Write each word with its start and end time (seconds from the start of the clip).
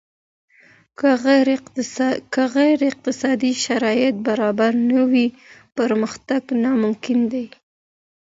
که 2.33 2.41
غير 2.63 2.77
اقتصادي 2.91 3.51
شرايط 3.65 4.15
برابر 4.27 4.71
نه 4.89 5.01
وي 5.11 5.25
پرمختګ 5.77 6.43
ناممکن 6.63 7.19
دی. 7.31 7.45